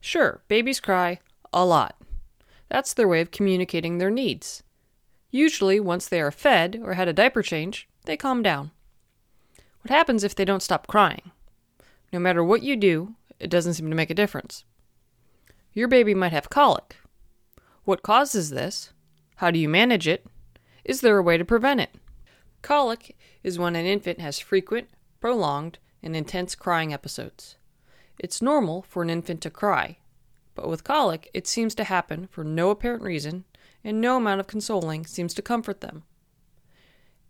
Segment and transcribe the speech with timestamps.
[0.00, 1.20] Sure, babies cry
[1.52, 1.96] a lot.
[2.68, 4.62] That's their way of communicating their needs.
[5.30, 8.70] Usually, once they are fed or had a diaper change, they calm down.
[9.82, 11.30] What happens if they don't stop crying?
[12.12, 14.64] No matter what you do, it doesn't seem to make a difference.
[15.72, 16.96] Your baby might have colic.
[17.84, 18.92] What causes this?
[19.36, 20.26] How do you manage it?
[20.84, 21.90] Is there a way to prevent it?
[22.62, 24.88] Colic is when an infant has frequent,
[25.20, 27.56] prolonged, and intense crying episodes.
[28.22, 29.96] It's normal for an infant to cry,
[30.54, 33.46] but with colic, it seems to happen for no apparent reason,
[33.82, 36.02] and no amount of consoling seems to comfort them.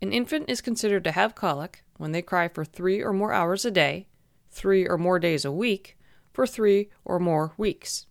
[0.00, 3.64] An infant is considered to have colic when they cry for three or more hours
[3.64, 4.06] a day,
[4.52, 5.98] three or more days a week,
[6.32, 8.06] for three or more weeks.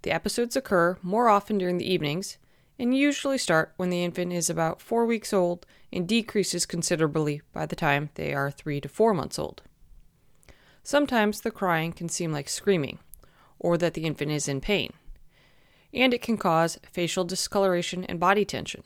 [0.00, 2.38] The episodes occur more often during the evenings
[2.78, 7.66] and usually start when the infant is about four weeks old and decreases considerably by
[7.66, 9.62] the time they are three to four months old.
[10.86, 13.00] Sometimes the crying can seem like screaming,
[13.58, 14.92] or that the infant is in pain,
[15.92, 18.84] and it can cause facial discoloration and body tension.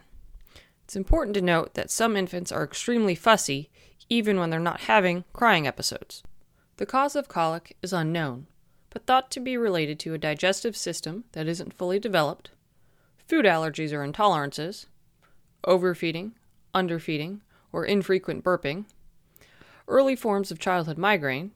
[0.82, 3.68] It's important to note that some infants are extremely fussy
[4.08, 6.22] even when they're not having crying episodes.
[6.78, 8.46] The cause of colic is unknown,
[8.88, 12.50] but thought to be related to a digestive system that isn't fully developed,
[13.28, 14.86] food allergies or intolerances,
[15.66, 16.32] overfeeding,
[16.74, 17.42] underfeeding,
[17.74, 18.86] or infrequent burping,
[19.86, 21.50] early forms of childhood migraine,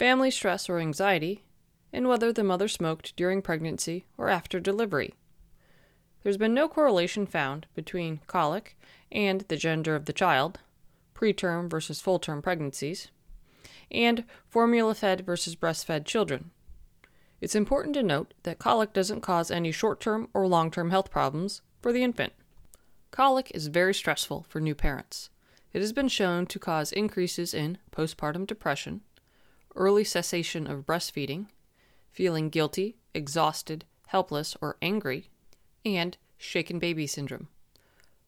[0.00, 1.44] family stress or anxiety,
[1.92, 5.12] and whether the mother smoked during pregnancy or after delivery.
[6.22, 8.78] There's been no correlation found between colic
[9.12, 10.58] and the gender of the child,
[11.14, 13.08] preterm versus full term pregnancies,
[13.90, 16.50] and formula fed versus breastfed children.
[17.42, 21.10] It's important to note that colic doesn't cause any short term or long term health
[21.10, 22.32] problems for the infant.
[23.10, 25.28] Colic is very stressful for new parents.
[25.74, 29.02] It has been shown to cause increases in postpartum depression,
[29.74, 31.46] early cessation of breastfeeding,
[32.12, 35.30] feeling guilty, exhausted, helpless, or angry,
[35.84, 37.48] and shaken baby syndrome.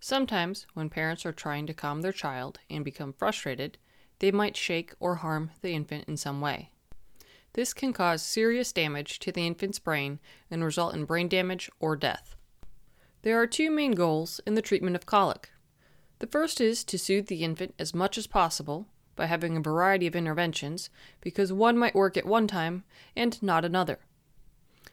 [0.01, 3.79] Sometimes, when parents are trying to calm their child and become frustrated,
[4.19, 6.71] they might shake or harm the infant in some way.
[7.55, 10.21] This can cause serious damage to the infant's brain
[10.51, 12.35] and result in brain damage or death.
[13.23, 15.51] There are two main goals in the treatment of colic.
[16.19, 18.87] The first is to soothe the infant as much as possible
[19.17, 20.91] by having a variety of interventions
[21.21, 22.85] because one might work at one time
[23.15, 23.99] and not another.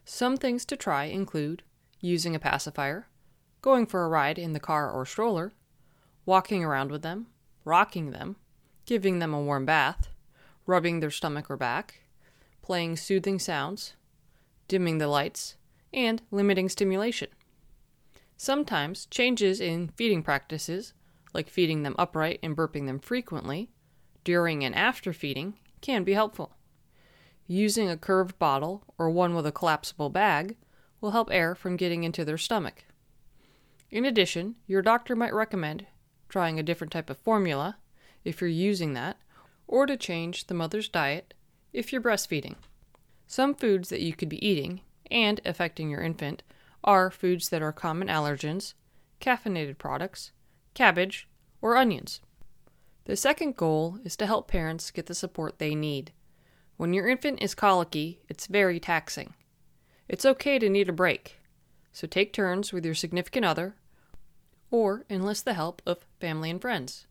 [0.06, 1.64] Some things to try include
[2.02, 3.08] using a pacifier,
[3.62, 5.54] going for a ride in the car or stroller,
[6.26, 7.28] walking around with them,
[7.66, 8.36] rocking them,
[8.86, 10.10] giving them a warm bath,
[10.66, 12.02] rubbing their stomach or back,
[12.62, 13.94] playing soothing sounds,
[14.68, 15.56] dimming the lights,
[15.94, 17.30] and limiting stimulation.
[18.38, 20.94] Sometimes changes in feeding practices,
[21.34, 23.70] like feeding them upright and burping them frequently,
[24.30, 26.52] during and after feeding can be helpful.
[27.48, 30.56] Using a curved bottle or one with a collapsible bag
[31.02, 32.84] will help air from getting into their stomach.
[33.90, 35.88] In addition, your doctor might recommend
[36.28, 37.78] trying a different type of formula
[38.24, 39.18] if you're using that,
[39.68, 41.34] or to change the mother's diet
[41.74, 42.54] if you're breastfeeding.
[43.26, 46.44] Some foods that you could be eating and affecting your infant
[46.84, 48.76] are foods that are common allergens,
[49.20, 50.34] caffeinated products,
[50.76, 51.28] cabbage,
[51.64, 52.22] or onions.
[53.10, 56.12] The second goal is to help parents get the support they need.
[56.78, 59.34] When your infant is colicky, it's very taxing.
[60.08, 61.40] It's okay to need a break,
[61.92, 63.74] so take turns with your significant other
[64.70, 67.08] or enlist the help of family and friends.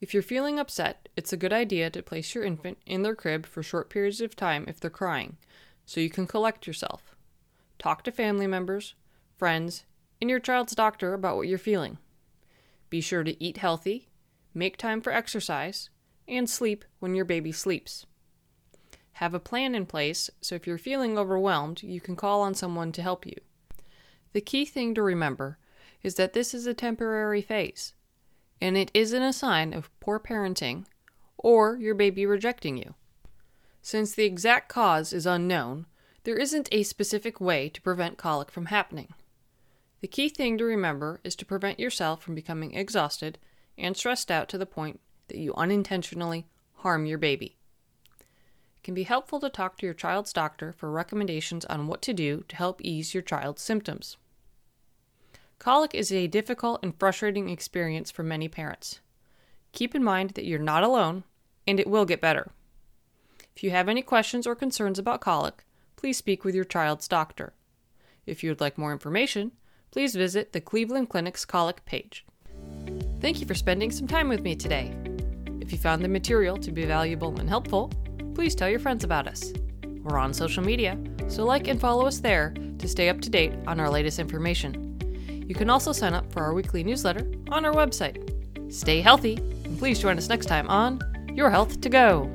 [0.00, 3.46] If you're feeling upset, it's a good idea to place your infant in their crib
[3.46, 5.36] for short periods of time if they're crying,
[5.84, 7.14] so you can collect yourself.
[7.78, 8.96] Talk to family members,
[9.36, 9.84] friends,
[10.20, 11.98] and your child's doctor about what you're feeling.
[12.90, 14.08] Be sure to eat healthy
[14.56, 15.90] make time for exercise,
[16.26, 18.06] and sleep when your baby sleeps.
[19.12, 22.90] Have a plan in place so if you're feeling overwhelmed, you can call on someone
[22.92, 23.36] to help you.
[24.32, 25.58] The key thing to remember
[26.02, 27.92] is that this is a temporary phase,
[28.60, 30.86] and it isn't a sign of poor parenting
[31.36, 32.94] or your baby rejecting you.
[33.82, 35.86] Since the exact cause is unknown,
[36.24, 39.14] there isn't a specific way to prevent colic from happening.
[40.00, 43.38] The key thing to remember is to prevent yourself from becoming exhausted
[43.78, 46.46] and stressed out to the point that you unintentionally
[46.76, 47.56] harm your baby.
[48.18, 52.12] It can be helpful to talk to your child's doctor for recommendations on what to
[52.12, 54.16] do to help ease your child's symptoms.
[55.58, 59.00] Colic is a difficult and frustrating experience for many parents.
[59.72, 61.24] Keep in mind that you're not alone,
[61.66, 62.50] and it will get better.
[63.54, 65.64] If you have any questions or concerns about colic,
[65.96, 67.54] please speak with your child's doctor.
[68.26, 69.52] If you would like more information,
[69.90, 72.26] please visit the Cleveland Clinic's colic page.
[73.26, 74.94] Thank you for spending some time with me today.
[75.60, 77.90] If you found the material to be valuable and helpful,
[78.36, 79.52] please tell your friends about us.
[80.04, 80.96] We're on social media,
[81.26, 85.44] so like and follow us there to stay up to date on our latest information.
[85.44, 88.72] You can also sign up for our weekly newsletter on our website.
[88.72, 91.00] Stay healthy, and please join us next time on
[91.34, 92.30] Your Health to Go.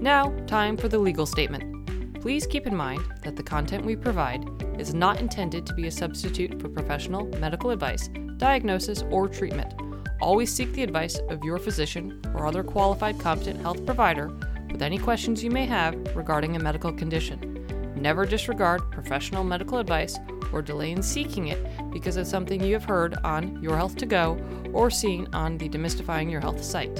[0.00, 2.20] Now, time for the legal statement.
[2.20, 4.44] Please keep in mind that the content we provide
[4.80, 8.10] is not intended to be a substitute for professional medical advice,
[8.42, 9.72] diagnosis, or treatment.
[10.20, 14.32] Always seek the advice of your physician or other qualified competent health provider
[14.68, 17.94] with any questions you may have regarding a medical condition.
[17.94, 20.18] Never disregard professional medical advice
[20.52, 24.06] or delay in seeking it because of something you have heard on Your Health to
[24.06, 24.36] Go
[24.72, 26.96] or seen on the Demystifying Your Health site.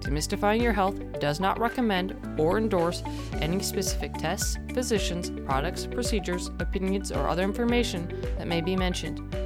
[0.00, 3.02] Demystifying Your Health does not recommend or endorse
[3.34, 8.08] any specific tests, physicians, products, procedures, opinions, or other information
[8.38, 9.45] that may be mentioned.